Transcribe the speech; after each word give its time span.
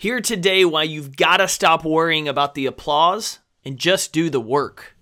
Here 0.00 0.20
today 0.20 0.64
why 0.64 0.84
you've 0.84 1.16
got 1.16 1.38
to 1.38 1.48
stop 1.48 1.84
worrying 1.84 2.28
about 2.28 2.54
the 2.54 2.66
applause 2.66 3.40
and 3.64 3.76
just 3.76 4.12
do 4.12 4.30
the 4.30 4.38
work. 4.38 4.94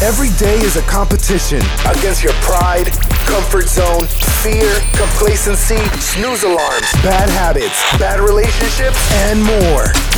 Every 0.00 0.30
day 0.38 0.60
is 0.60 0.76
a 0.76 0.82
competition 0.82 1.58
against 1.84 2.22
your 2.22 2.34
pride, 2.34 2.86
comfort 3.26 3.66
zone, 3.66 4.06
fear, 4.40 4.72
complacency, 4.94 5.82
snooze 5.98 6.44
alarms, 6.44 6.92
bad 7.02 7.28
habits, 7.30 7.82
bad 7.98 8.20
relationships, 8.20 9.12
and 9.26 9.42
more. 9.42 10.17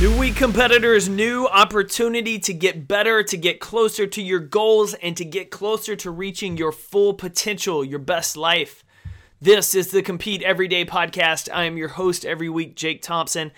New 0.00 0.16
week 0.16 0.36
competitors, 0.36 1.08
new 1.08 1.48
opportunity 1.48 2.38
to 2.38 2.54
get 2.54 2.86
better, 2.86 3.24
to 3.24 3.36
get 3.36 3.58
closer 3.58 4.06
to 4.06 4.22
your 4.22 4.38
goals, 4.38 4.94
and 4.94 5.16
to 5.16 5.24
get 5.24 5.50
closer 5.50 5.96
to 5.96 6.12
reaching 6.12 6.56
your 6.56 6.70
full 6.70 7.14
potential, 7.14 7.84
your 7.84 7.98
best 7.98 8.36
life. 8.36 8.84
This 9.40 9.74
is 9.74 9.90
the 9.90 10.00
Compete 10.00 10.40
Everyday 10.44 10.84
podcast. 10.84 11.48
I 11.52 11.64
am 11.64 11.76
your 11.76 11.88
host 11.88 12.24
every 12.24 12.48
week, 12.48 12.76
Jake 12.76 13.02
Thompson. 13.02 13.50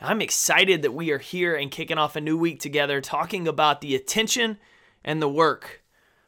I'm 0.00 0.22
excited 0.22 0.80
that 0.80 0.94
we 0.94 1.10
are 1.10 1.18
here 1.18 1.54
and 1.54 1.70
kicking 1.70 1.98
off 1.98 2.16
a 2.16 2.22
new 2.22 2.38
week 2.38 2.58
together 2.58 3.02
talking 3.02 3.46
about 3.46 3.82
the 3.82 3.94
attention 3.94 4.56
and 5.04 5.20
the 5.20 5.28
work. 5.28 5.81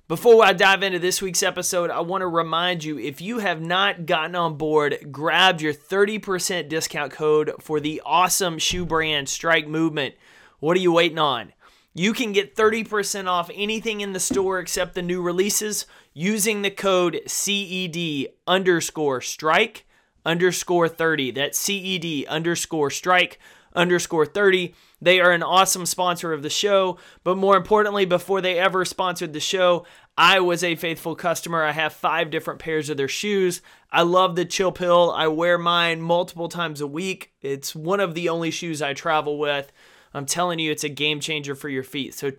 Before 0.07 0.45
I 0.45 0.53
dive 0.53 0.83
into 0.83 0.99
this 0.99 1.23
week's 1.23 1.43
episode, 1.43 1.89
I 1.89 2.01
want 2.01 2.21
to 2.21 2.27
remind 2.27 2.85
you 2.85 2.99
if 2.99 3.23
you 3.23 3.39
have 3.39 3.63
not 3.63 4.05
gotten 4.05 4.37
on 4.37 4.59
board, 4.59 5.11
grabbed 5.11 5.63
your 5.63 5.73
30% 5.73 6.69
discount 6.69 7.11
code 7.11 7.53
for 7.59 7.81
the 7.81 8.03
awesome 8.05 8.59
shoe 8.59 8.85
brand 8.85 9.31
Strike 9.31 9.67
Movement. 9.67 10.15
What 10.61 10.77
are 10.77 10.81
you 10.81 10.93
waiting 10.93 11.19
on? 11.19 11.55
You 11.95 12.13
can 12.13 12.33
get 12.33 12.55
30% 12.55 13.29
off 13.29 13.51
anything 13.55 14.03
in 14.03 14.13
the 14.13 14.21
store 14.21 14.59
except 14.59 14.93
the 14.95 15.01
new 15.01 15.23
releases 15.23 15.87
using 16.13 16.61
the 16.61 16.71
code 16.71 17.23
CED 17.27 18.29
underscore 18.47 19.23
strike 19.23 19.87
underscore 20.27 20.87
30. 20.87 21.31
That's 21.31 21.59
CED 21.59 22.27
underscore 22.27 22.91
strike 22.91 23.41
underscore 23.75 24.27
30. 24.27 24.75
They 25.05 25.21
are 25.21 25.33
an 25.33 25.43
awesome 25.43 25.85
sponsor 25.85 26.33
of 26.33 26.43
the 26.43 26.49
show, 26.49 26.99
but 27.25 27.37
more 27.37 27.59
importantly, 27.59 28.07
before 28.07 28.41
they 28.41 28.59
ever 28.59 28.87
sponsored 28.87 29.35
the 29.35 29.41
show, 29.41 29.85
I 30.17 30.41
was 30.41 30.65
a 30.65 30.77
faithful 30.77 31.15
customer. 31.15 31.63
I 31.63 31.73
have 31.73 31.93
five 31.93 32.31
different 32.31 32.59
pairs 32.59 32.89
of 32.89 32.97
their 32.97 33.07
shoes. 33.07 33.61
I 33.93 34.01
love 34.01 34.35
the 34.35 34.47
Chill 34.47 34.73
Pill. 34.73 35.11
I 35.11 35.27
wear 35.27 35.59
mine 35.59 36.01
multiple 36.01 36.49
times 36.49 36.81
a 36.81 36.87
week. 36.87 37.35
It's 37.43 37.75
one 37.75 38.01
of 38.01 38.15
the 38.15 38.31
only 38.31 38.51
shoes 38.51 38.81
I 38.81 38.95
travel 38.95 39.39
with. 39.39 39.71
I'm 40.15 40.25
telling 40.25 40.59
you, 40.59 40.73
it's 40.73 40.85
a 40.85 40.89
game 40.89 41.21
changer 41.21 41.55
for 41.55 41.69
your 41.69 41.83
feet. 41.83 42.15
So 42.15 42.33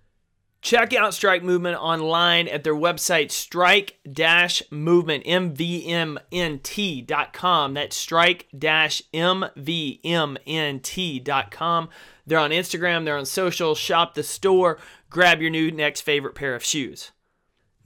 check 0.65 0.93
out 0.95 1.13
Strike 1.13 1.43
Movement 1.43 1.77
online 1.77 2.47
at 2.47 2.63
their 2.63 2.73
website, 2.73 3.29
strike 3.29 3.99
movement, 4.71 5.21
M-V-M-N-T.com. 5.27 6.23
That's 7.75 7.95
strike 7.95 8.47
M-V-M-N-T.com. 8.51 9.49
They're 12.25 12.39
on 12.39 12.49
Instagram, 12.49 13.05
they're 13.05 13.17
on 13.17 13.27
social. 13.27 13.75
Shop 13.75 14.15
the 14.15 14.23
store, 14.23 14.79
grab 15.11 15.39
your 15.39 15.51
new 15.51 15.71
next 15.71 16.01
favorite 16.01 16.33
pair 16.33 16.55
of 16.55 16.63
shoes. 16.63 17.11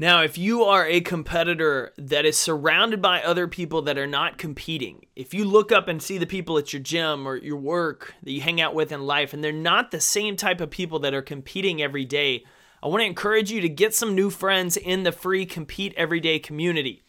Now, 0.02 0.24
if 0.24 0.38
you 0.38 0.64
are 0.64 0.88
a 0.88 1.02
competitor 1.02 1.92
that 1.98 2.26
is 2.26 2.40
surrounded 2.40 3.02
by 3.02 3.22
other 3.22 3.50
people 3.50 3.82
that 3.82 3.98
are 3.98 4.08
not 4.08 4.38
competing, 4.38 5.08
if 5.18 5.34
you 5.34 5.44
look 5.44 5.74
up 5.74 5.90
and 5.90 6.02
see 6.02 6.18
the 6.18 6.26
people 6.26 6.58
at 6.58 6.72
your 6.72 6.82
gym 6.82 7.28
or 7.28 7.36
your 7.36 7.58
work 7.58 8.14
that 8.24 8.32
you 8.32 8.40
hang 8.40 8.62
out 8.62 8.74
with 8.74 8.94
in 8.94 9.02
life, 9.02 9.34
and 9.34 9.44
they're 9.44 9.52
not 9.52 9.92
the 9.92 10.00
same 10.00 10.38
type 10.38 10.62
of 10.62 10.70
people 10.70 11.00
that 11.00 11.14
are 11.14 11.22
competing 11.22 11.82
every 11.82 12.06
day, 12.06 12.46
I 12.82 12.88
want 12.88 13.02
to 13.02 13.08
encourage 13.08 13.52
you 13.52 13.60
to 13.60 13.68
get 13.68 13.94
some 13.94 14.16
new 14.16 14.30
friends 14.30 14.78
in 14.78 15.04
the 15.04 15.12
free 15.12 15.46
Compete 15.46 15.94
Everyday 15.98 16.40
community. 16.40 17.04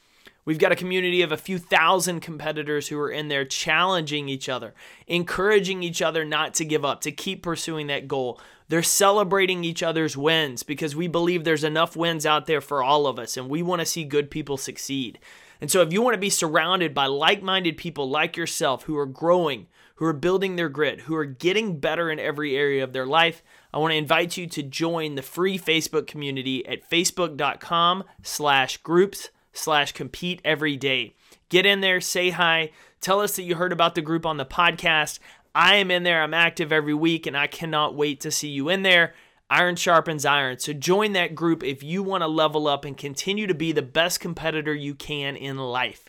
We've 0.45 0.59
got 0.59 0.73
a 0.73 0.77
community 0.77 1.23
of 1.23 1.31
a 1.31 1.37
few 1.37 1.59
thousand 1.59 2.21
competitors 2.21 2.89
who 2.89 2.99
are 2.99 3.11
in 3.11 3.29
there 3.29 3.45
challenging 3.45 4.29
each 4.29 4.49
other, 4.49 4.75
encouraging 5.07 5.85
each 5.85 6.03
other 6.03 6.25
not 6.25 6.55
to 6.55 6.65
give 6.65 6.85
up, 6.85 7.03
to 7.03 7.13
keep 7.13 7.43
pursuing 7.43 7.87
that 7.87 8.09
goal. 8.09 8.41
They're 8.69 8.83
celebrating 8.83 9.63
each 9.63 9.81
other's 9.81 10.17
wins 10.17 10.65
because 10.65 10.97
we 10.97 11.07
believe 11.07 11.45
there's 11.45 11.63
enough 11.63 11.95
wins 11.95 12.27
out 12.27 12.47
there 12.47 12.61
for 12.61 12.83
all 12.83 13.07
of 13.07 13.19
us 13.19 13.37
and 13.37 13.49
we 13.49 13.63
want 13.63 13.81
to 13.81 13.87
see 13.87 14.03
good 14.03 14.29
people 14.29 14.57
succeed. 14.57 15.21
And 15.61 15.71
so, 15.71 15.83
if 15.83 15.93
you 15.93 16.03
want 16.03 16.15
to 16.15 16.21
be 16.21 16.31
surrounded 16.31 16.95
by 16.95 17.07
like 17.07 17.43
minded 17.43 17.77
people 17.77 18.09
like 18.09 18.37
yourself 18.37 18.85
who 18.85 18.97
are 18.97 19.07
growing, 19.07 19.67
who 19.97 20.07
are 20.07 20.15
building 20.15 20.57
their 20.57 20.71
grit, 20.71 21.03
who 21.03 21.15
are 21.15 21.27
getting 21.27 21.79
better 21.79 22.11
in 22.11 22.19
every 22.19 22.57
area 22.57 22.83
of 22.83 22.95
their 22.95 23.07
life, 23.07 23.43
I 23.73 23.79
want 23.79 23.93
to 23.93 23.97
invite 23.99 24.37
you 24.37 24.47
to 24.49 24.63
join 24.63 25.15
the 25.15 25.23
free 25.23 25.59
Facebook 25.59 26.07
community 26.07 26.67
at 26.67 26.89
facebook.com 26.89 28.05
slash 28.23 28.79
groups 28.79 29.31
slash 29.53 29.93
compete 29.93 30.41
every 30.45 30.77
day. 30.77 31.15
Get 31.49 31.67
in 31.67 31.81
there, 31.81 32.01
say 32.01 32.31
hi, 32.31 32.71
tell 33.01 33.21
us 33.21 33.37
that 33.37 33.43
you 33.43 33.57
heard 33.57 33.73
about 33.73 33.95
the 33.95 34.03
group 34.03 34.27
on 34.27 34.37
the 34.37 34.47
podcast. 34.47 35.19
I 35.55 35.77
am 35.77 35.91
in 35.91 36.03
there, 36.03 36.23
I'm 36.23 36.35
active 36.35 36.73
every 36.73 36.95
week, 36.95 37.27
and 37.27 37.37
I 37.37 37.47
cannot 37.47 37.95
wait 37.95 38.21
to 38.21 38.31
see 38.31 38.49
you 38.49 38.69
in 38.69 38.83
there. 38.83 39.15
Iron 39.49 39.75
sharpens 39.75 40.25
iron. 40.25 40.61
So 40.61 40.73
join 40.73 41.13
that 41.15 41.35
group 41.35 41.65
if 41.65 41.83
you 41.83 42.05
want 42.05 42.23
to 42.23 42.29
level 42.29 42.69
up 42.69 42.85
and 42.85 42.97
continue 42.97 43.49
to 43.49 43.55
be 43.55 43.73
the 43.73 43.83
best 43.83 44.21
competitor 44.21 44.73
you 44.73 44.95
can 44.95 45.35
in 45.35 45.57
life. 45.57 46.09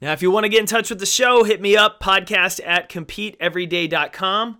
Now, 0.00 0.12
if 0.12 0.22
you 0.22 0.30
want 0.30 0.44
to 0.44 0.48
get 0.48 0.60
in 0.60 0.66
touch 0.66 0.88
with 0.88 0.98
the 0.98 1.06
show, 1.06 1.44
hit 1.44 1.60
me 1.60 1.76
up, 1.76 2.00
podcast 2.00 2.60
at 2.64 2.88
competeeveryday.com. 2.88 4.58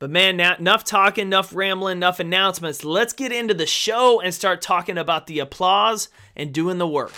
But 0.00 0.10
man, 0.10 0.36
now, 0.36 0.54
enough 0.54 0.84
talking, 0.84 1.26
enough 1.26 1.52
rambling, 1.52 1.96
enough 1.96 2.20
announcements. 2.20 2.84
Let's 2.84 3.12
get 3.12 3.32
into 3.32 3.52
the 3.52 3.66
show 3.66 4.20
and 4.20 4.32
start 4.32 4.62
talking 4.62 4.96
about 4.96 5.26
the 5.26 5.40
applause 5.40 6.08
and 6.36 6.54
doing 6.54 6.78
the 6.78 6.86
work. 6.86 7.12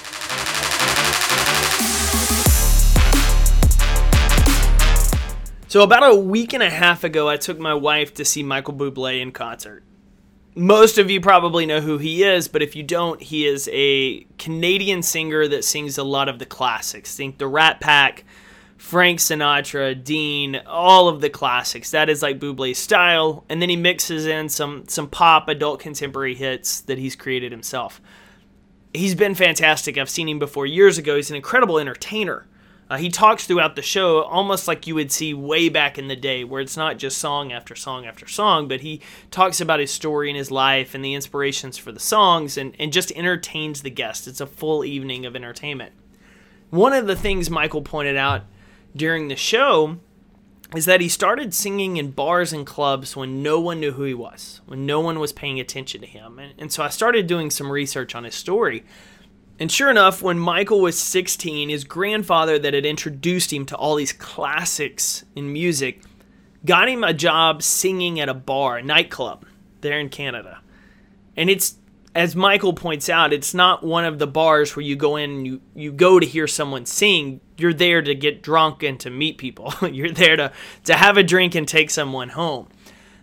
So, 5.69 5.83
about 5.83 6.11
a 6.11 6.15
week 6.15 6.55
and 6.55 6.63
a 6.63 6.71
half 6.71 7.05
ago, 7.05 7.29
I 7.29 7.37
took 7.37 7.59
my 7.59 7.75
wife 7.75 8.15
to 8.15 8.25
see 8.25 8.43
Michael 8.43 8.73
Bublé 8.73 9.21
in 9.21 9.31
concert. 9.31 9.85
Most 10.55 10.97
of 10.97 11.11
you 11.11 11.21
probably 11.21 11.67
know 11.67 11.83
who 11.83 11.99
he 11.99 12.23
is, 12.23 12.49
but 12.49 12.63
if 12.63 12.75
you 12.75 12.83
don't, 12.83 13.21
he 13.21 13.47
is 13.47 13.69
a 13.71 14.27
Canadian 14.39 15.03
singer 15.03 15.47
that 15.47 15.67
sings 15.67 15.99
a 15.99 16.03
lot 16.03 16.31
of 16.31 16.39
the 16.39 16.47
classics. 16.47 17.15
Think 17.15 17.37
the 17.37 17.47
Rat 17.47 17.79
Pack, 17.79 18.25
Frank 18.81 19.19
Sinatra, 19.21 20.03
Dean, 20.03 20.63
all 20.67 21.07
of 21.07 21.21
the 21.21 21.29
classics. 21.29 21.91
That 21.91 22.09
is 22.09 22.23
like 22.23 22.41
Bublé's 22.41 22.79
style, 22.79 23.45
and 23.51 23.61
then 23.61 23.69
he 23.69 23.77
mixes 23.77 24.27
in 24.27 24.49
some 24.49 24.89
some 24.89 25.07
pop 25.07 25.51
adult 25.51 25.81
contemporary 25.81 26.35
hits 26.35 26.81
that 26.81 26.97
he's 26.97 27.15
created 27.15 27.53
himself. 27.53 28.01
He's 28.95 29.15
been 29.15 29.35
fantastic. 29.35 29.99
I've 29.99 30.09
seen 30.09 30.31
him 30.31 30.39
before 30.39 30.65
years 30.65 30.97
ago. 30.97 31.17
He's 31.17 31.29
an 31.29 31.37
incredible 31.37 31.79
entertainer. 31.79 32.47
Uh, 32.89 32.97
he 32.97 33.11
talks 33.11 33.47
throughout 33.47 33.77
the 33.77 33.83
show 33.83 34.23
almost 34.23 34.67
like 34.67 34.87
you 34.87 34.95
would 34.95 35.13
see 35.13 35.35
way 35.35 35.69
back 35.69 35.99
in 35.99 36.09
the 36.09 36.17
day, 36.17 36.43
where 36.43 36.63
it's 36.63 36.77
not 36.79 36.97
just 36.97 37.19
song 37.19 37.53
after 37.53 37.77
song 37.77 38.07
after 38.07 38.27
song, 38.27 38.67
but 38.67 38.81
he 38.81 39.03
talks 39.31 39.61
about 39.61 39.79
his 39.79 39.93
story 39.93 40.31
and 40.31 40.39
his 40.39 40.51
life 40.51 40.95
and 40.95 41.05
the 41.05 41.15
inspirations 41.15 41.77
for 41.77 41.93
the 41.93 42.01
songs 42.01 42.57
and, 42.57 42.75
and 42.79 42.95
just 42.95 43.13
entertains 43.13 43.83
the 43.83 43.91
guest. 43.91 44.27
It's 44.27 44.41
a 44.41 44.47
full 44.47 44.87
evening 44.87 45.27
of 45.27 45.37
entertainment. 45.37 45.93
One 46.71 46.95
of 46.95 47.07
the 47.07 47.15
things 47.15 47.51
Michael 47.51 47.83
pointed 47.83 48.17
out 48.17 48.45
during 48.95 49.29
the 49.29 49.37
show 49.37 49.99
is 50.75 50.85
that 50.85 51.01
he 51.01 51.09
started 51.09 51.53
singing 51.53 51.97
in 51.97 52.13
bars 52.13 52.53
and 52.53 52.67
clubs 52.67 53.17
when 53.17 53.43
no 53.43 53.59
one 53.59 53.81
knew 53.81 53.93
who 53.93 54.05
he 54.05 54.15
was, 54.15 54.61
when 54.67 54.87
no 54.87 55.01
one 55.01 55.19
was 55.19 55.33
paying 55.33 55.59
attention 55.59 56.01
to 56.01 56.07
him. 56.07 56.39
And, 56.39 56.55
and 56.59 56.73
so 56.73 56.83
I 56.83 56.89
started 56.89 57.27
doing 57.27 57.51
some 57.51 57.71
research 57.71 58.15
on 58.15 58.25
his 58.25 58.35
story. 58.35 58.85
And 59.59 59.71
sure 59.71 59.91
enough, 59.91 60.23
when 60.23 60.39
Michael 60.39 60.81
was 60.81 60.99
16, 60.99 61.69
his 61.69 61.85
grandfather, 61.85 62.59
that 62.59 62.73
had 62.73 62.87
introduced 62.87 63.53
him 63.53 63.67
to 63.67 63.77
all 63.77 63.97
these 63.97 64.13
classics 64.13 65.25
in 65.35 65.53
music, 65.53 66.03
got 66.65 66.89
him 66.89 67.03
a 67.03 67.13
job 67.13 67.63
singing 67.63 68.21
at 68.21 68.29
a 68.29 68.35
bar, 68.35 68.79
a 68.79 68.83
nightclub 68.83 69.45
there 69.81 69.99
in 69.99 70.09
Canada. 70.09 70.61
And 71.37 71.51
it's, 71.51 71.77
as 72.15 72.35
Michael 72.35 72.73
points 72.73 73.09
out, 73.09 73.33
it's 73.33 73.55
not 73.55 73.85
one 73.85 74.05
of 74.05 74.19
the 74.19 74.27
bars 74.27 74.75
where 74.75 74.85
you 74.85 74.97
go 74.97 75.17
in 75.17 75.31
and 75.31 75.47
you, 75.47 75.61
you 75.75 75.93
go 75.93 76.19
to 76.19 76.27
hear 76.27 76.47
someone 76.47 76.85
sing. 76.87 77.41
You're 77.57 77.73
there 77.73 78.03
to 78.03 78.15
get 78.15 78.43
drunk 78.43 78.83
and 78.83 78.99
to 79.01 79.11
meet 79.11 79.39
people. 79.39 79.73
You're 79.89 80.11
there 80.11 80.37
to, 80.37 80.53
to 80.85 80.95
have 80.95 81.17
a 81.17 81.23
drink 81.23 81.55
and 81.55 81.69
take 81.69 81.91
someone 81.91 82.31
home. 82.31 82.69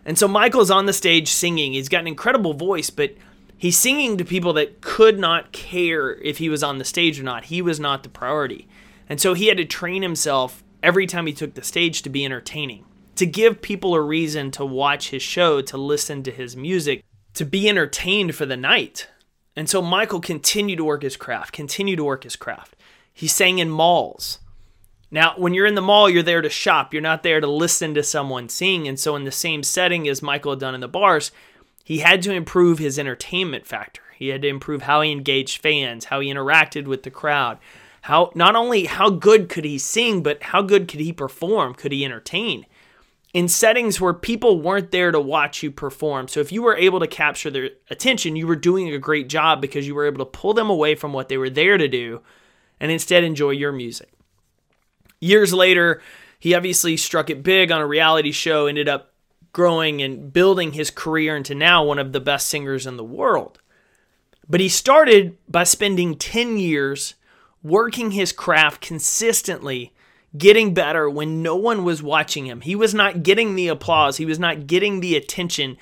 And 0.05 0.17
so 0.17 0.27
Michael's 0.27 0.71
on 0.71 0.85
the 0.85 0.93
stage 0.93 1.27
singing. 1.27 1.73
He's 1.73 1.89
got 1.89 2.01
an 2.01 2.07
incredible 2.07 2.53
voice, 2.53 2.89
but 2.89 3.15
He's 3.57 3.77
singing 3.77 4.17
to 4.17 4.25
people 4.25 4.53
that 4.53 4.81
could 4.81 5.17
not 5.17 5.51
care 5.51 6.13
if 6.21 6.37
he 6.37 6.47
was 6.47 6.61
on 6.61 6.77
the 6.77 6.85
stage 6.85 7.19
or 7.19 7.23
not. 7.23 7.45
He 7.45 7.61
was 7.61 7.79
not 7.79 8.03
the 8.03 8.09
priority. 8.09 8.67
And 9.09 9.19
so 9.19 9.33
he 9.33 9.47
had 9.47 9.57
to 9.57 9.65
train 9.65 10.03
himself 10.03 10.63
every 10.83 11.07
time 11.07 11.25
he 11.25 11.33
took 11.33 11.55
the 11.55 11.63
stage 11.63 12.03
to 12.03 12.09
be 12.09 12.23
entertaining, 12.23 12.85
to 13.15 13.25
give 13.25 13.63
people 13.63 13.95
a 13.95 14.01
reason 14.01 14.51
to 14.51 14.65
watch 14.65 15.09
his 15.09 15.23
show, 15.23 15.61
to 15.61 15.77
listen 15.77 16.21
to 16.23 16.31
his 16.31 16.55
music, 16.55 17.03
to 17.37 17.45
be 17.45 17.69
entertained 17.69 18.35
for 18.35 18.45
the 18.45 18.57
night. 18.57 19.07
And 19.55 19.69
so 19.69 19.81
Michael 19.81 20.19
continued 20.19 20.77
to 20.77 20.83
work 20.83 21.03
his 21.03 21.17
craft, 21.17 21.53
continued 21.53 21.97
to 21.97 22.03
work 22.03 22.23
his 22.23 22.35
craft. 22.35 22.75
He 23.13 23.27
sang 23.27 23.59
in 23.59 23.69
malls. 23.69 24.39
Now, 25.09 25.33
when 25.37 25.53
you're 25.53 25.65
in 25.65 25.75
the 25.75 25.81
mall, 25.81 26.09
you're 26.09 26.21
there 26.21 26.41
to 26.41 26.49
shop. 26.49 26.93
You're 26.93 27.01
not 27.01 27.23
there 27.23 27.39
to 27.39 27.47
listen 27.47 27.93
to 27.93 28.03
someone 28.03 28.49
sing. 28.49 28.87
And 28.87 28.99
so, 28.99 29.15
in 29.15 29.23
the 29.23 29.31
same 29.31 29.63
setting 29.63 30.07
as 30.07 30.21
Michael 30.21 30.51
had 30.51 30.59
done 30.59 30.75
in 30.75 30.81
the 30.81 30.87
bars, 30.87 31.31
he 31.83 31.99
had 31.99 32.21
to 32.23 32.33
improve 32.33 32.79
his 32.79 32.99
entertainment 32.99 33.65
factor. 33.65 34.01
He 34.17 34.29
had 34.29 34.41
to 34.41 34.47
improve 34.47 34.81
how 34.81 35.01
he 35.01 35.11
engaged 35.11 35.61
fans, 35.61 36.05
how 36.05 36.19
he 36.19 36.29
interacted 36.31 36.85
with 36.85 37.03
the 37.03 37.11
crowd. 37.11 37.59
How 38.01 38.31
not 38.35 38.55
only 38.55 38.85
how 38.85 39.09
good 39.09 39.47
could 39.47 39.63
he 39.63 39.77
sing, 39.77 40.21
but 40.23 40.43
how 40.43 40.61
good 40.61 40.87
could 40.87 40.99
he 40.99 41.13
perform? 41.13 41.73
Could 41.73 41.91
he 41.91 42.03
entertain? 42.03 42.65
In 43.37 43.47
settings 43.47 44.01
where 44.01 44.15
people 44.15 44.61
weren't 44.61 44.89
there 44.89 45.11
to 45.11 45.21
watch 45.21 45.61
you 45.61 45.69
perform. 45.69 46.27
So 46.27 46.39
if 46.39 46.51
you 46.51 46.63
were 46.63 46.75
able 46.75 46.99
to 47.01 47.05
capture 47.05 47.51
their 47.51 47.69
attention, 47.87 48.35
you 48.35 48.47
were 48.47 48.55
doing 48.55 48.91
a 48.91 48.97
great 48.97 49.29
job 49.29 49.61
because 49.61 49.85
you 49.85 49.93
were 49.93 50.07
able 50.07 50.25
to 50.25 50.31
pull 50.31 50.55
them 50.55 50.71
away 50.71 50.95
from 50.95 51.13
what 51.13 51.29
they 51.29 51.37
were 51.37 51.51
there 51.51 51.77
to 51.77 51.87
do 51.87 52.21
and 52.79 52.91
instead 52.91 53.23
enjoy 53.23 53.51
your 53.51 53.71
music. 53.71 54.11
Years 55.19 55.53
later, 55.53 56.01
he 56.39 56.55
obviously 56.55 56.97
struck 56.97 57.29
it 57.29 57.43
big 57.43 57.71
on 57.71 57.79
a 57.79 57.85
reality 57.85 58.31
show, 58.31 58.65
ended 58.65 58.89
up 58.89 59.13
growing 59.53 60.01
and 60.01 60.33
building 60.33 60.71
his 60.71 60.89
career 60.89 61.37
into 61.37 61.53
now 61.53 61.83
one 61.83 61.99
of 61.99 62.13
the 62.13 62.19
best 62.19 62.49
singers 62.49 62.87
in 62.87 62.97
the 62.97 63.03
world. 63.03 63.59
But 64.49 64.61
he 64.61 64.67
started 64.67 65.37
by 65.47 65.63
spending 65.63 66.15
10 66.15 66.57
years 66.57 67.13
working 67.61 68.09
his 68.09 68.31
craft 68.31 68.81
consistently, 68.81 69.93
getting 70.35 70.73
better 70.73 71.09
when 71.09 71.43
no 71.43 71.55
one 71.55 71.83
was 71.83 72.01
watching 72.01 72.45
him. 72.45 72.61
He 72.61 72.75
was 72.75 72.93
not 72.93 73.23
getting 73.23 73.55
the 73.55 73.67
applause, 73.67 74.17
he 74.17 74.25
was 74.25 74.39
not 74.39 74.67
getting 74.67 74.99
the 74.99 75.15
attention 75.15 75.77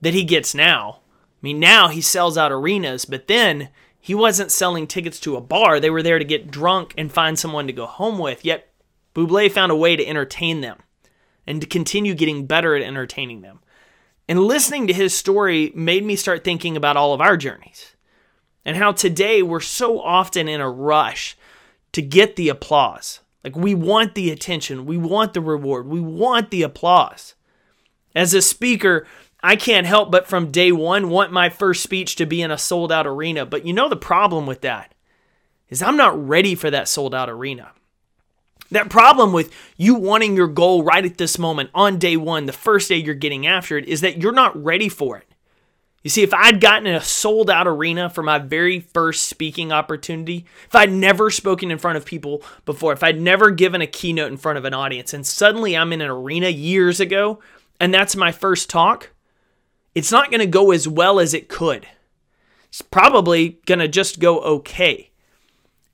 that 0.00 0.14
he 0.14 0.24
gets 0.24 0.54
now. 0.54 1.00
I 1.10 1.40
mean, 1.42 1.60
now 1.60 1.88
he 1.88 2.00
sells 2.00 2.38
out 2.38 2.52
arenas, 2.52 3.04
but 3.04 3.28
then 3.28 3.68
he 4.00 4.14
wasn't 4.14 4.52
selling 4.52 4.86
tickets 4.86 5.20
to 5.20 5.36
a 5.36 5.40
bar. 5.40 5.80
They 5.80 5.90
were 5.90 6.02
there 6.02 6.18
to 6.18 6.24
get 6.24 6.50
drunk 6.50 6.94
and 6.96 7.12
find 7.12 7.38
someone 7.38 7.66
to 7.66 7.72
go 7.72 7.86
home 7.86 8.18
with. 8.18 8.44
Yet 8.44 8.70
Bublé 9.14 9.50
found 9.50 9.72
a 9.72 9.76
way 9.76 9.96
to 9.96 10.06
entertain 10.06 10.60
them 10.60 10.78
and 11.46 11.60
to 11.60 11.66
continue 11.66 12.14
getting 12.14 12.46
better 12.46 12.74
at 12.74 12.82
entertaining 12.82 13.42
them. 13.42 13.60
And 14.28 14.40
listening 14.40 14.86
to 14.86 14.92
his 14.92 15.14
story 15.14 15.72
made 15.74 16.04
me 16.04 16.16
start 16.16 16.44
thinking 16.44 16.76
about 16.76 16.96
all 16.96 17.12
of 17.12 17.20
our 17.20 17.36
journeys 17.36 17.94
and 18.64 18.76
how 18.76 18.92
today 18.92 19.42
we're 19.42 19.60
so 19.60 20.00
often 20.00 20.48
in 20.48 20.60
a 20.60 20.70
rush 20.70 21.36
to 21.92 22.02
get 22.02 22.36
the 22.36 22.48
applause. 22.48 23.20
Like 23.44 23.56
we 23.56 23.74
want 23.74 24.14
the 24.14 24.30
attention, 24.30 24.86
we 24.86 24.96
want 24.96 25.34
the 25.34 25.42
reward, 25.42 25.86
we 25.86 26.00
want 26.00 26.50
the 26.50 26.62
applause. 26.62 27.34
As 28.14 28.32
a 28.32 28.40
speaker, 28.40 29.06
I 29.42 29.56
can't 29.56 29.86
help 29.86 30.10
but 30.10 30.26
from 30.26 30.50
day 30.50 30.72
one 30.72 31.10
want 31.10 31.30
my 31.30 31.50
first 31.50 31.82
speech 31.82 32.16
to 32.16 32.24
be 32.24 32.40
in 32.40 32.50
a 32.50 32.56
sold 32.56 32.90
out 32.90 33.06
arena. 33.06 33.44
But 33.44 33.66
you 33.66 33.74
know 33.74 33.90
the 33.90 33.96
problem 33.96 34.46
with 34.46 34.62
that 34.62 34.94
is 35.68 35.82
I'm 35.82 35.98
not 35.98 36.26
ready 36.26 36.54
for 36.54 36.70
that 36.70 36.88
sold 36.88 37.14
out 37.14 37.28
arena. 37.28 37.72
That 38.70 38.88
problem 38.88 39.32
with 39.32 39.52
you 39.76 39.94
wanting 39.94 40.34
your 40.34 40.48
goal 40.48 40.82
right 40.82 41.04
at 41.04 41.18
this 41.18 41.38
moment 41.38 41.68
on 41.74 41.98
day 41.98 42.16
one, 42.16 42.46
the 42.46 42.52
first 42.52 42.88
day 42.88 42.96
you're 42.96 43.14
getting 43.14 43.46
after 43.46 43.76
it, 43.76 43.84
is 43.86 44.00
that 44.00 44.22
you're 44.22 44.32
not 44.32 44.56
ready 44.62 44.88
for 44.88 45.18
it. 45.18 45.33
You 46.04 46.10
see, 46.10 46.22
if 46.22 46.34
I'd 46.34 46.60
gotten 46.60 46.86
a 46.86 47.00
sold 47.00 47.48
out 47.48 47.66
arena 47.66 48.10
for 48.10 48.22
my 48.22 48.38
very 48.38 48.78
first 48.78 49.26
speaking 49.26 49.72
opportunity, 49.72 50.44
if 50.66 50.76
I'd 50.76 50.92
never 50.92 51.30
spoken 51.30 51.70
in 51.70 51.78
front 51.78 51.96
of 51.96 52.04
people 52.04 52.42
before, 52.66 52.92
if 52.92 53.02
I'd 53.02 53.18
never 53.18 53.50
given 53.50 53.80
a 53.80 53.86
keynote 53.86 54.30
in 54.30 54.36
front 54.36 54.58
of 54.58 54.66
an 54.66 54.74
audience, 54.74 55.14
and 55.14 55.26
suddenly 55.26 55.74
I'm 55.74 55.94
in 55.94 56.02
an 56.02 56.10
arena 56.10 56.50
years 56.50 57.00
ago, 57.00 57.40
and 57.80 57.92
that's 57.92 58.14
my 58.14 58.32
first 58.32 58.68
talk, 58.68 59.12
it's 59.94 60.12
not 60.12 60.30
going 60.30 60.40
to 60.40 60.46
go 60.46 60.72
as 60.72 60.86
well 60.86 61.18
as 61.18 61.32
it 61.32 61.48
could. 61.48 61.86
It's 62.68 62.82
probably 62.82 63.60
going 63.64 63.78
to 63.78 63.88
just 63.88 64.20
go 64.20 64.40
okay. 64.40 65.10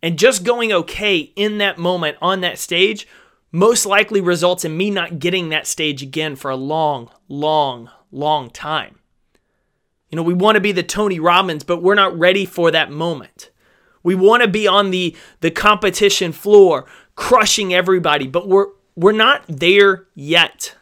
And 0.02 0.18
just 0.18 0.42
going 0.42 0.72
okay 0.72 1.18
in 1.36 1.58
that 1.58 1.78
moment 1.78 2.16
on 2.20 2.40
that 2.40 2.58
stage 2.58 3.06
most 3.52 3.86
likely 3.86 4.20
results 4.20 4.64
in 4.64 4.76
me 4.76 4.90
not 4.90 5.20
getting 5.20 5.50
that 5.50 5.68
stage 5.68 6.02
again 6.02 6.34
for 6.34 6.50
a 6.50 6.56
long, 6.56 7.10
long, 7.28 7.90
long 8.10 8.50
time. 8.50 8.99
You 10.10 10.16
know, 10.16 10.22
we 10.22 10.34
want 10.34 10.56
to 10.56 10.60
be 10.60 10.72
the 10.72 10.82
Tony 10.82 11.20
Robbins, 11.20 11.64
but 11.64 11.82
we're 11.82 11.94
not 11.94 12.18
ready 12.18 12.44
for 12.44 12.70
that 12.70 12.90
moment. 12.90 13.50
We 14.02 14.14
want 14.14 14.42
to 14.42 14.48
be 14.48 14.66
on 14.66 14.90
the 14.90 15.16
the 15.40 15.50
competition 15.50 16.32
floor, 16.32 16.86
crushing 17.14 17.72
everybody, 17.72 18.26
but 18.26 18.48
we're 18.48 18.68
we're 18.96 19.12
not 19.12 19.44
there 19.48 20.06
yet. 20.14 20.74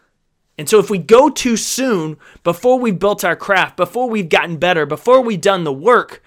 And 0.56 0.68
so 0.68 0.80
if 0.80 0.90
we 0.90 0.98
go 0.98 1.28
too 1.28 1.56
soon, 1.56 2.16
before 2.42 2.80
we've 2.80 2.98
built 2.98 3.24
our 3.24 3.36
craft, 3.36 3.76
before 3.76 4.08
we've 4.10 4.28
gotten 4.28 4.56
better, 4.56 4.86
before 4.86 5.20
we've 5.20 5.40
done 5.40 5.62
the 5.62 5.72
work, 5.72 6.22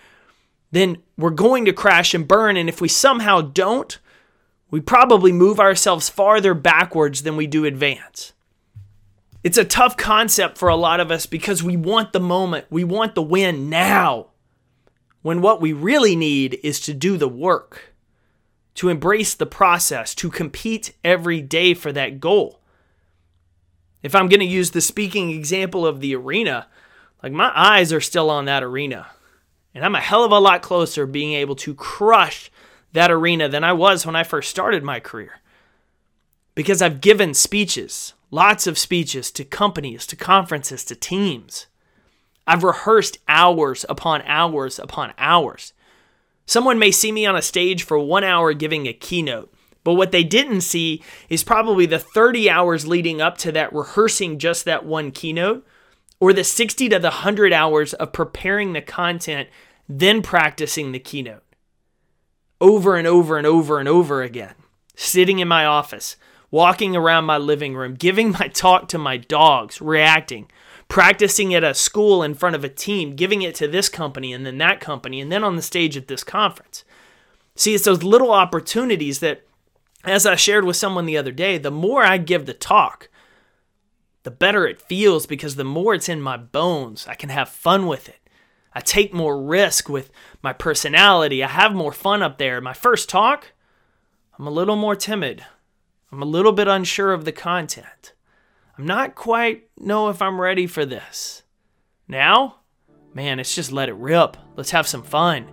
then 0.72 1.00
we're 1.18 1.32
going 1.32 1.66
to 1.66 1.74
crash 1.74 2.14
and 2.14 2.26
burn. 2.26 2.56
And 2.56 2.70
if 2.70 2.80
we 2.80 2.88
somehow 2.88 3.42
don't, 3.42 4.00
we 4.70 4.80
probably 4.80 5.34
move 5.34 5.60
ourselves 5.60 6.10
farther 6.10 6.54
backwards 6.54 7.24
than 7.24 7.36
we 7.36 7.46
do 7.46 7.66
advance. 7.66 8.32
It's 9.44 9.58
a 9.58 9.66
tough 9.66 9.98
concept 9.98 10.58
for 10.58 10.70
a 10.70 10.76
lot 10.76 11.00
of 11.00 11.10
us 11.10 11.26
because 11.26 11.64
we 11.64 11.76
want 11.76 12.14
the 12.14 12.20
moment, 12.20 12.66
we 12.70 12.84
want 12.84 13.16
the 13.16 13.24
win 13.24 13.70
now. 13.70 14.28
When 15.24 15.42
what 15.42 15.62
we 15.62 15.74
really 15.74 16.16
need 16.16 16.60
is 16.64 16.80
to 16.82 16.94
do 16.94 17.18
the 17.18 17.28
work, 17.28 17.94
to 18.76 18.90
embrace 18.90 19.34
the 19.34 19.46
process, 19.46 20.14
to 20.16 20.30
compete 20.30 20.94
every 21.04 21.42
day 21.42 21.74
for 21.74 21.92
that 21.92 22.20
goal. 22.20 22.60
If 24.04 24.16
I'm 24.16 24.30
going 24.30 24.40
to 24.40 24.46
use 24.46 24.72
the 24.72 24.82
speaking 24.82 25.32
example 25.32 25.86
of 25.86 26.02
the 26.02 26.16
arena, 26.16 26.68
like 27.22 27.32
my 27.32 27.52
eyes 27.56 27.94
are 27.94 28.02
still 28.02 28.30
on 28.30 28.46
that 28.46 28.64
arena. 28.64 29.08
And 29.74 29.86
I'm 29.86 29.96
a 29.96 30.02
hell 30.02 30.24
of 30.24 30.32
a 30.32 30.40
lot 30.40 30.62
closer 30.62 31.06
being 31.06 31.34
able 31.34 31.56
to 31.58 31.74
crush 31.74 32.52
that 32.94 33.12
arena 33.12 33.48
than 33.48 33.64
I 33.64 33.74
was 33.74 34.06
when 34.06 34.16
I 34.16 34.24
first 34.24 34.50
started 34.50 34.84
my 34.84 35.00
career. 35.00 35.40
Because 36.56 36.82
I've 36.82 37.00
given 37.00 37.34
speeches, 37.34 38.14
lots 38.32 38.66
of 38.66 38.78
speeches 38.78 39.30
to 39.32 39.44
companies, 39.44 40.08
to 40.08 40.16
conferences, 40.16 40.84
to 40.86 40.96
teams. 40.96 41.68
I've 42.48 42.64
rehearsed 42.64 43.20
hours 43.28 43.86
upon 43.88 44.24
hours 44.24 44.80
upon 44.80 45.14
hours. 45.18 45.74
Someone 46.46 46.80
may 46.80 46.92
see 46.92 47.12
me 47.12 47.26
on 47.26 47.36
a 47.36 47.42
stage 47.42 47.84
for 47.84 48.00
one 48.00 48.24
hour 48.24 48.54
giving 48.54 48.88
a 48.88 48.94
keynote, 48.94 49.54
but 49.84 49.94
what 49.94 50.12
they 50.12 50.24
didn't 50.24 50.62
see 50.62 51.04
is 51.30 51.44
probably 51.44 51.86
the 51.86 52.00
30 52.00 52.50
hours 52.50 52.88
leading 52.88 53.22
up 53.22 53.38
to 53.40 53.52
that 53.52 53.72
rehearsing 53.72 54.40
just 54.40 54.66
that 54.66 54.86
one 54.86 55.12
keynote 55.12 55.66
or 56.20 56.34
the 56.34 56.44
60 56.44 56.90
to 56.90 57.00
the 57.00 57.10
100 57.10 57.54
hours 57.54 57.94
of 57.94 58.14
preparing 58.14 58.74
the 58.74 58.82
content, 58.82 59.50
then 59.88 60.22
practicing 60.22 60.92
the 60.92 61.00
keynote 61.00 61.44
over 62.62 62.96
and 62.96 63.08
over 63.08 63.38
and 63.38 63.48
over 63.48 63.80
and 63.80 63.90
over 63.90 64.22
again, 64.22 64.54
sitting 64.96 65.40
in 65.40 65.48
my 65.48 65.66
office, 65.66 66.16
walking 66.52 66.96
around 66.96 67.24
my 67.26 67.38
living 67.38 67.74
room, 67.76 67.96
giving 67.96 68.32
my 68.32 68.48
talk 68.54 68.88
to 68.90 68.98
my 68.98 69.18
dogs, 69.18 69.82
reacting, 69.82 70.52
practicing 70.88 71.56
at 71.56 71.64
a 71.64 71.74
school 71.74 72.22
in 72.22 72.36
front 72.36 72.56
of 72.56 72.64
a 72.64 72.70
team, 72.70 73.16
giving 73.16 73.42
it 73.42 73.56
to 73.56 73.68
this 73.68 73.90
company 73.90 74.34
and 74.34 74.46
then 74.46 74.58
that 74.58 74.80
company, 74.80 75.22
and 75.22 75.32
then 75.32 75.44
on 75.44 75.56
the 75.56 75.62
stage 75.62 75.98
at 75.98 76.08
this 76.08 76.24
conference. 76.24 76.84
See, 77.56 77.74
it's 77.74 77.86
those 77.86 78.04
little 78.04 78.32
opportunities 78.32 79.20
that, 79.20 79.46
as 80.04 80.26
I 80.26 80.36
shared 80.36 80.66
with 80.66 80.76
someone 80.76 81.06
the 81.06 81.18
other 81.18 81.32
day, 81.32 81.58
the 81.58 81.72
more 81.72 82.04
I 82.04 82.18
give 82.18 82.46
the 82.46 82.54
talk, 82.54 83.10
the 84.24 84.32
better 84.32 84.68
it 84.68 84.82
feels 84.82 85.26
because 85.26 85.56
the 85.56 85.64
more 85.64 85.94
it's 85.94 86.10
in 86.10 86.22
my 86.22 86.38
bones, 86.38 87.08
I 87.08 87.16
can 87.16 87.30
have 87.30 87.50
fun 87.50 87.88
with 87.88 88.08
it. 88.08 88.20
I 88.74 88.80
take 88.80 89.14
more 89.14 89.42
risk 89.42 89.90
with 89.90 90.12
my 90.42 90.54
personality. 90.54 91.44
I 91.44 91.48
have 91.48 91.74
more 91.74 91.92
fun 91.92 92.22
up 92.22 92.38
there. 92.38 92.62
My 92.62 92.74
first 92.74 93.10
talk, 93.10 93.52
I'm 94.38 94.48
a 94.48 94.52
little 94.52 94.76
more 94.76 94.96
timid. 94.96 95.44
I'm 96.12 96.22
a 96.22 96.26
little 96.26 96.52
bit 96.52 96.68
unsure 96.68 97.14
of 97.14 97.24
the 97.24 97.32
content. 97.32 98.14
I'm 98.78 98.86
not 98.86 99.16
quite 99.16 99.70
know 99.78 100.10
if 100.10 100.22
I'm 100.22 100.42
ready 100.42 100.68
for 100.68 100.86
this. 100.86 101.44
Now, 102.08 102.58
man, 103.14 103.40
it's 103.40 103.56
just 103.56 103.72
let 103.72 103.88
it 103.88 103.96
rip. 103.96 104.36
Let's 104.58 104.72
have 104.72 104.88
some 104.88 105.04
fun. 105.04 105.48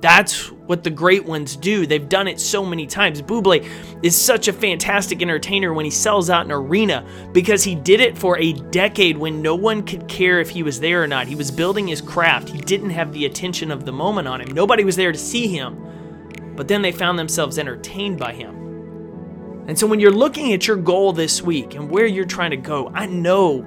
That's 0.00 0.50
what 0.50 0.82
the 0.82 0.90
great 0.90 1.24
ones 1.24 1.54
do. 1.54 1.86
They've 1.86 2.08
done 2.08 2.28
it 2.28 2.40
so 2.40 2.66
many 2.66 2.86
times. 2.86 3.22
Bublé 3.22 3.66
is 4.02 4.16
such 4.16 4.48
a 4.48 4.52
fantastic 4.52 5.22
entertainer 5.22 5.72
when 5.72 5.84
he 5.84 5.90
sells 5.90 6.30
out 6.30 6.44
an 6.44 6.52
arena 6.52 7.06
because 7.32 7.62
he 7.62 7.76
did 7.76 8.00
it 8.00 8.18
for 8.18 8.36
a 8.38 8.52
decade 8.52 9.16
when 9.16 9.40
no 9.40 9.54
one 9.54 9.84
could 9.84 10.08
care 10.08 10.40
if 10.40 10.50
he 10.50 10.64
was 10.64 10.80
there 10.80 11.02
or 11.02 11.06
not. 11.06 11.28
He 11.28 11.36
was 11.36 11.50
building 11.50 11.86
his 11.86 12.00
craft. 12.00 12.48
He 12.48 12.58
didn't 12.58 12.90
have 12.90 13.12
the 13.12 13.24
attention 13.24 13.70
of 13.70 13.84
the 13.84 13.92
moment 13.92 14.26
on 14.26 14.40
him. 14.40 14.48
Nobody 14.48 14.84
was 14.84 14.96
there 14.96 15.12
to 15.12 15.18
see 15.18 15.46
him. 15.46 15.82
But 16.56 16.68
then 16.68 16.82
they 16.82 16.92
found 16.92 17.18
themselves 17.18 17.58
entertained 17.58 18.18
by 18.18 18.32
him. 18.32 18.65
And 19.68 19.78
so 19.78 19.86
when 19.86 19.98
you're 19.98 20.12
looking 20.12 20.52
at 20.52 20.66
your 20.66 20.76
goal 20.76 21.12
this 21.12 21.42
week 21.42 21.74
and 21.74 21.90
where 21.90 22.06
you're 22.06 22.24
trying 22.24 22.50
to 22.50 22.56
go, 22.56 22.90
I 22.94 23.06
know 23.06 23.66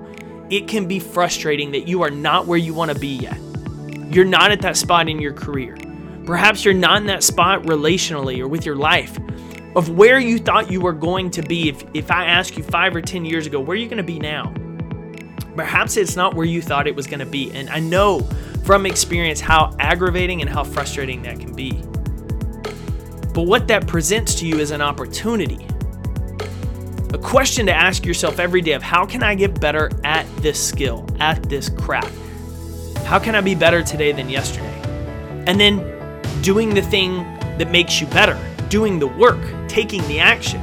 it 0.49 0.67
can 0.67 0.87
be 0.87 0.99
frustrating 0.99 1.71
that 1.71 1.87
you 1.87 2.01
are 2.03 2.09
not 2.09 2.47
where 2.47 2.57
you 2.57 2.73
want 2.73 2.91
to 2.91 2.99
be 2.99 3.15
yet. 3.17 3.37
you're 4.11 4.25
not 4.25 4.51
at 4.51 4.61
that 4.61 4.75
spot 4.75 5.07
in 5.07 5.19
your 5.19 5.33
career. 5.33 5.77
Perhaps 6.25 6.65
you're 6.65 6.73
not 6.73 6.97
in 6.97 7.07
that 7.07 7.23
spot 7.23 7.63
relationally 7.63 8.39
or 8.39 8.47
with 8.47 8.65
your 8.65 8.75
life 8.75 9.17
of 9.75 9.89
where 9.89 10.19
you 10.19 10.39
thought 10.39 10.71
you 10.71 10.81
were 10.81 10.93
going 10.93 11.29
to 11.31 11.43
be. 11.43 11.69
If, 11.69 11.83
if 11.93 12.09
I 12.09 12.25
ask 12.25 12.57
you 12.57 12.63
five 12.63 12.95
or 12.95 13.01
10 13.01 13.23
years 13.25 13.45
ago, 13.45 13.59
where 13.59 13.75
are 13.75 13.79
you 13.79 13.87
going 13.87 13.97
to 13.97 14.03
be 14.03 14.17
now? 14.17 14.53
Perhaps 15.55 15.97
it's 15.97 16.15
not 16.15 16.33
where 16.33 16.45
you 16.45 16.61
thought 16.61 16.87
it 16.87 16.95
was 16.95 17.05
going 17.05 17.19
to 17.19 17.25
be. 17.25 17.51
And 17.51 17.69
I 17.69 17.79
know 17.79 18.21
from 18.63 18.85
experience 18.85 19.39
how 19.39 19.75
aggravating 19.79 20.41
and 20.41 20.49
how 20.49 20.63
frustrating 20.63 21.21
that 21.23 21.39
can 21.39 21.53
be. 21.53 21.71
But 23.33 23.43
what 23.43 23.67
that 23.67 23.85
presents 23.85 24.35
to 24.35 24.47
you 24.47 24.59
is 24.59 24.71
an 24.71 24.81
opportunity. 24.81 25.67
A 27.11 27.17
question 27.17 27.65
to 27.65 27.73
ask 27.73 28.05
yourself 28.05 28.39
every 28.39 28.61
day 28.61 28.73
of 28.73 28.83
how 28.83 29.03
can 29.03 29.23
I 29.23 29.33
get 29.33 29.59
better 29.59 29.89
at 30.03 30.27
this 30.37 30.63
skill, 30.63 31.07
at 31.19 31.41
this 31.43 31.67
craft? 31.67 32.15
How 33.05 33.17
can 33.17 33.33
I 33.33 33.41
be 33.41 33.55
better 33.55 33.81
today 33.81 34.11
than 34.11 34.29
yesterday? 34.29 34.79
And 35.47 35.59
then 35.59 35.79
doing 36.43 36.75
the 36.75 36.83
thing 36.83 37.23
that 37.57 37.71
makes 37.71 37.99
you 37.99 38.05
better, 38.07 38.39
doing 38.69 38.99
the 38.99 39.07
work, 39.07 39.39
taking 39.67 40.07
the 40.07 40.19
action. 40.19 40.61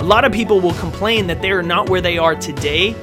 A 0.00 0.04
lot 0.04 0.24
of 0.24 0.32
people 0.32 0.60
will 0.60 0.72
complain 0.74 1.26
that 1.26 1.42
they 1.42 1.50
are 1.50 1.62
not 1.62 1.90
where 1.90 2.00
they 2.00 2.16
are 2.16 2.34
today 2.34 2.94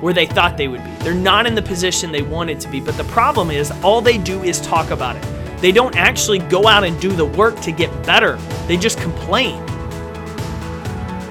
where 0.00 0.14
they 0.14 0.26
thought 0.26 0.56
they 0.56 0.68
would 0.68 0.82
be. 0.82 0.90
They're 1.00 1.14
not 1.14 1.44
in 1.44 1.54
the 1.54 1.62
position 1.62 2.12
they 2.12 2.22
wanted 2.22 2.60
to 2.60 2.68
be. 2.68 2.80
But 2.80 2.96
the 2.96 3.04
problem 3.04 3.50
is, 3.50 3.70
all 3.82 4.00
they 4.00 4.16
do 4.16 4.42
is 4.42 4.60
talk 4.60 4.90
about 4.90 5.16
it. 5.16 5.60
They 5.60 5.72
don't 5.72 5.96
actually 5.96 6.38
go 6.38 6.66
out 6.68 6.84
and 6.84 6.98
do 7.00 7.10
the 7.10 7.26
work 7.26 7.60
to 7.62 7.72
get 7.72 7.90
better, 8.06 8.36
they 8.66 8.76
just 8.76 8.98
complain. 9.00 9.64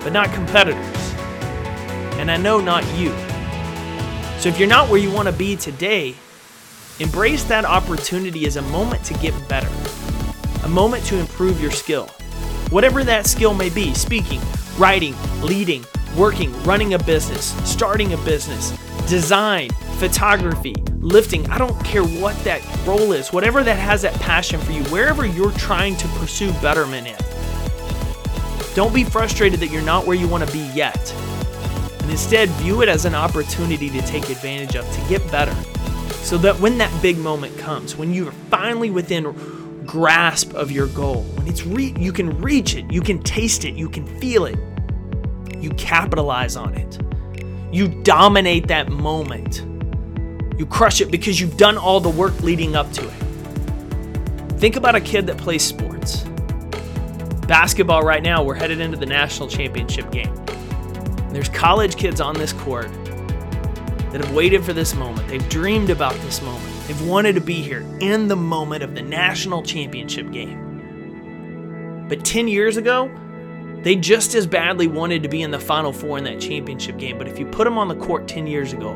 But 0.04 0.12
not 0.12 0.32
competitors. 0.34 0.97
And 2.20 2.32
I 2.32 2.38
know 2.38 2.60
not 2.60 2.84
you. 2.96 3.10
So 4.40 4.50
if 4.50 4.60
you're 4.60 4.68
not 4.68 4.90
where 4.90 5.00
you 5.00 5.12
want 5.12 5.28
to 5.28 5.34
be 5.34 5.56
today, 5.56 6.16
embrace 7.00 7.44
that 7.46 7.66
opportunity 7.66 8.46
as 8.46 8.56
a 8.56 8.62
moment 8.64 9.04
to 9.06 9.14
get 9.16 9.34
better, 9.48 9.70
a 10.64 10.70
moment 10.70 11.06
to 11.06 11.18
improve 11.18 11.62
your 11.62 11.72
skill. 11.72 12.08
Whatever 12.70 13.04
that 13.04 13.28
skill 13.28 13.54
may 13.54 13.70
be 13.70 13.94
speaking, 13.94 14.42
writing, 14.78 15.16
leading, 15.42 15.86
working, 16.16 16.52
running 16.64 16.94
a 16.96 17.00
business, 17.00 17.54
starting 17.70 18.14
a 18.14 18.18
business, 18.18 18.72
design, 19.08 19.70
photography, 19.98 20.76
lifting. 21.00 21.50
I 21.50 21.58
don't 21.58 21.84
care 21.86 22.04
what 22.04 22.36
that 22.44 22.62
role 22.86 23.14
is, 23.14 23.32
whatever 23.32 23.64
that 23.64 23.78
has 23.78 24.02
that 24.02 24.14
passion 24.16 24.60
for 24.60 24.72
you, 24.72 24.84
wherever 24.86 25.26
you're 25.26 25.52
trying 25.54 25.96
to 25.98 26.08
pursue 26.10 26.52
betterment 26.62 27.08
in. 27.08 27.18
Don't 28.76 28.94
be 28.94 29.04
frustrated 29.04 29.60
that 29.62 29.68
you're 29.68 29.82
not 29.82 30.06
where 30.06 30.18
you 30.18 30.28
want 30.28 30.46
to 30.46 30.54
be 30.54 30.70
yet. 30.74 31.14
And 32.08 32.14
instead, 32.14 32.48
view 32.52 32.82
it 32.82 32.88
as 32.88 33.04
an 33.04 33.14
opportunity 33.14 33.90
to 33.90 34.02
take 34.04 34.30
advantage 34.30 34.78
of, 34.78 34.90
to 34.90 35.10
get 35.10 35.30
better. 35.30 35.54
So 36.24 36.38
that 36.38 36.58
when 36.58 36.78
that 36.78 37.02
big 37.02 37.18
moment 37.18 37.58
comes, 37.58 37.98
when 37.98 38.14
you're 38.14 38.32
finally 38.50 38.90
within 38.90 39.84
grasp 39.86 40.54
of 40.54 40.72
your 40.72 40.88
goal, 40.88 41.24
when 41.24 41.50
it's 41.50 41.66
re- 41.66 41.94
you 42.00 42.14
can 42.14 42.40
reach 42.40 42.76
it, 42.76 42.90
you 42.90 43.02
can 43.02 43.22
taste 43.24 43.66
it, 43.66 43.76
you 43.76 43.90
can 43.90 44.06
feel 44.22 44.46
it, 44.46 44.58
you 45.58 45.70
capitalize 45.72 46.56
on 46.56 46.76
it. 46.76 46.98
You 47.74 47.90
dominate 47.90 48.70
that 48.70 48.90
moment. 48.90 49.66
You 50.58 50.66
crush 50.66 51.02
it 51.02 51.12
because 51.12 51.42
you've 51.42 51.58
done 51.58 51.78
all 51.78 52.00
the 52.00 52.08
work 52.08 52.40
leading 52.42 52.78
up 52.78 52.90
to 52.94 53.06
it. 53.06 54.52
Think 54.62 54.78
about 54.78 54.96
a 54.96 55.02
kid 55.02 55.28
that 55.28 55.38
plays 55.38 55.62
sports. 55.62 56.24
Basketball, 57.50 58.04
right 58.04 58.24
now, 58.24 58.46
we're 58.46 58.56
headed 58.56 58.80
into 58.80 58.96
the 58.96 59.06
national 59.06 59.50
championship 59.50 60.10
game. 60.10 60.34
There's 61.30 61.50
college 61.50 61.96
kids 61.96 62.22
on 62.22 62.36
this 62.36 62.54
court 62.54 62.92
that 64.12 64.24
have 64.24 64.34
waited 64.34 64.64
for 64.64 64.74
this 64.74 64.96
moment. 64.96 65.28
They've 65.28 65.50
dreamed 65.50 65.90
about 65.90 66.14
this 66.22 66.42
moment. 66.42 66.74
They've 66.88 67.02
wanted 67.08 67.36
to 67.36 67.42
be 67.42 67.62
here 67.62 67.86
in 68.00 68.28
the 68.28 68.36
moment 68.36 68.84
of 68.84 68.96
the 68.96 69.02
national 69.02 69.64
championship 69.64 70.32
game. 70.32 72.06
But 72.08 72.24
10 72.24 72.48
years 72.48 72.78
ago, 72.78 73.12
they 73.84 73.96
just 73.96 74.34
as 74.36 74.48
badly 74.48 74.88
wanted 74.88 75.24
to 75.24 75.30
be 75.30 75.42
in 75.42 75.52
the 75.52 75.60
Final 75.60 75.92
Four 75.92 76.18
in 76.18 76.24
that 76.24 76.40
championship 76.40 76.98
game, 76.98 77.18
but 77.18 77.28
if 77.28 77.38
you 77.38 77.46
put 77.46 77.66
them 77.66 77.78
on 77.78 77.90
the 77.90 77.96
court 77.96 78.28
10 78.28 78.48
years 78.48 78.74
ago, 78.74 78.96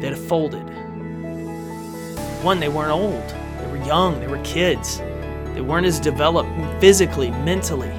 they'd 0.00 0.10
have 0.10 0.26
folded. 0.26 0.62
One, 2.42 2.60
they 2.60 2.68
weren't 2.68 2.92
old, 2.92 3.28
they 3.58 3.66
were 3.66 3.84
young, 3.84 4.20
they 4.20 4.26
were 4.26 4.40
kids. 4.44 5.00
They 5.54 5.60
weren't 5.60 5.86
as 5.86 5.98
developed 5.98 6.48
physically, 6.80 7.30
mentally. 7.30 7.90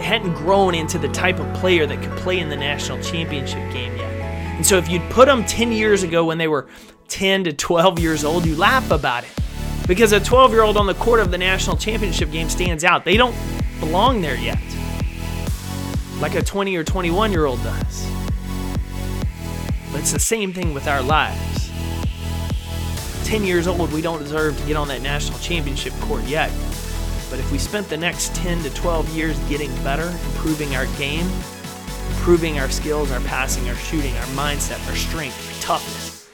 Hadn't 0.00 0.34
grown 0.34 0.74
into 0.74 0.98
the 0.98 1.08
type 1.08 1.38
of 1.38 1.54
player 1.54 1.86
that 1.86 2.02
could 2.02 2.16
play 2.18 2.40
in 2.40 2.48
the 2.48 2.56
national 2.56 3.00
championship 3.02 3.72
game 3.72 3.96
yet. 3.96 4.10
And 4.56 4.66
so 4.66 4.76
if 4.76 4.88
you'd 4.88 5.08
put 5.10 5.26
them 5.26 5.44
10 5.44 5.72
years 5.72 6.02
ago 6.02 6.24
when 6.24 6.38
they 6.38 6.48
were 6.48 6.66
10 7.08 7.44
to 7.44 7.52
12 7.52 7.98
years 7.98 8.24
old, 8.24 8.44
you 8.44 8.56
laugh 8.56 8.90
about 8.90 9.24
it. 9.24 9.30
Because 9.86 10.12
a 10.12 10.20
12 10.20 10.52
year 10.52 10.62
old 10.62 10.76
on 10.76 10.86
the 10.86 10.94
court 10.94 11.20
of 11.20 11.30
the 11.30 11.38
national 11.38 11.76
championship 11.76 12.30
game 12.30 12.48
stands 12.48 12.84
out. 12.84 13.04
They 13.04 13.16
don't 13.16 13.34
belong 13.80 14.20
there 14.20 14.36
yet, 14.36 14.58
like 16.20 16.34
a 16.34 16.42
20 16.42 16.76
or 16.76 16.84
21 16.84 17.32
year 17.32 17.46
old 17.46 17.62
does. 17.62 18.06
But 19.90 20.00
it's 20.00 20.12
the 20.12 20.18
same 20.18 20.52
thing 20.52 20.74
with 20.74 20.86
our 20.86 21.02
lives. 21.02 21.70
10 23.24 23.44
years 23.44 23.66
old, 23.66 23.92
we 23.92 24.02
don't 24.02 24.18
deserve 24.18 24.58
to 24.58 24.66
get 24.66 24.76
on 24.76 24.88
that 24.88 25.02
national 25.02 25.38
championship 25.38 25.92
court 26.00 26.24
yet. 26.24 26.50
But 27.30 27.38
if 27.38 27.50
we 27.52 27.58
spent 27.58 27.88
the 27.88 27.96
next 27.96 28.34
10 28.34 28.64
to 28.64 28.70
12 28.74 29.08
years 29.10 29.38
getting 29.48 29.72
better, 29.84 30.08
improving 30.08 30.74
our 30.74 30.86
game, 30.98 31.26
improving 32.08 32.58
our 32.58 32.68
skills, 32.68 33.12
our 33.12 33.20
passing, 33.20 33.68
our 33.68 33.76
shooting, 33.76 34.14
our 34.16 34.26
mindset, 34.26 34.84
our 34.88 34.96
strength, 34.96 35.38
our 35.48 35.62
toughness, 35.62 36.28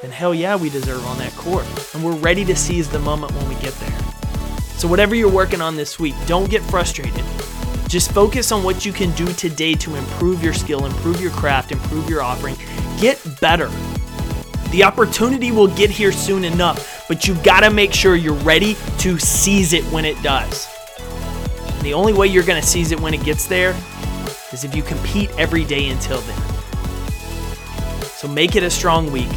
then 0.00 0.10
hell 0.10 0.34
yeah, 0.34 0.56
we 0.56 0.70
deserve 0.70 1.04
on 1.06 1.18
that 1.18 1.32
court. 1.32 1.66
And 1.94 2.02
we're 2.02 2.16
ready 2.16 2.44
to 2.46 2.56
seize 2.56 2.88
the 2.88 2.98
moment 2.98 3.32
when 3.32 3.48
we 3.48 3.54
get 3.56 3.74
there. 3.74 3.98
So, 4.76 4.88
whatever 4.88 5.14
you're 5.14 5.30
working 5.30 5.60
on 5.60 5.76
this 5.76 5.98
week, 5.98 6.14
don't 6.26 6.50
get 6.50 6.62
frustrated. 6.62 7.24
Just 7.88 8.12
focus 8.12 8.52
on 8.52 8.62
what 8.62 8.84
you 8.84 8.92
can 8.92 9.10
do 9.12 9.26
today 9.34 9.74
to 9.74 9.94
improve 9.94 10.42
your 10.42 10.52
skill, 10.52 10.86
improve 10.86 11.20
your 11.20 11.30
craft, 11.30 11.72
improve 11.72 12.10
your 12.10 12.22
offering. 12.22 12.56
Get 12.98 13.20
better. 13.40 13.70
The 14.70 14.82
opportunity 14.82 15.52
will 15.52 15.68
get 15.68 15.88
here 15.88 16.12
soon 16.12 16.44
enough, 16.44 16.95
but 17.08 17.26
you've 17.26 17.42
got 17.42 17.60
to 17.60 17.70
make 17.70 17.92
sure 17.92 18.16
you're 18.16 18.34
ready 18.34 18.76
to 18.98 19.18
seize 19.18 19.72
it 19.72 19.84
when 19.84 20.04
it 20.04 20.20
does. 20.22 20.68
And 21.68 21.82
the 21.82 21.94
only 21.94 22.12
way 22.12 22.26
you're 22.26 22.44
going 22.44 22.60
to 22.60 22.66
seize 22.66 22.92
it 22.92 23.00
when 23.00 23.14
it 23.14 23.22
gets 23.22 23.46
there 23.46 23.74
is 24.52 24.64
if 24.64 24.74
you 24.74 24.82
compete 24.82 25.30
every 25.38 25.64
day 25.64 25.88
until 25.88 26.20
then. 26.20 26.42
So 28.02 28.28
make 28.28 28.56
it 28.56 28.62
a 28.62 28.70
strong 28.70 29.12
week. 29.12 29.28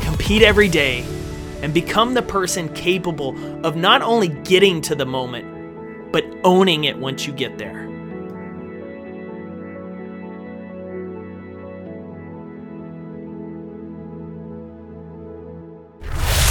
Compete 0.00 0.42
every 0.42 0.68
day 0.68 1.04
and 1.62 1.72
become 1.72 2.14
the 2.14 2.22
person 2.22 2.68
capable 2.74 3.34
of 3.64 3.76
not 3.76 4.02
only 4.02 4.28
getting 4.28 4.82
to 4.82 4.94
the 4.94 5.06
moment, 5.06 6.12
but 6.12 6.24
owning 6.44 6.84
it 6.84 6.98
once 6.98 7.26
you 7.26 7.32
get 7.32 7.56
there. 7.56 7.83